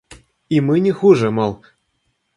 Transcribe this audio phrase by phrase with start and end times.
[0.49, 1.59] И мы не хуже, мол!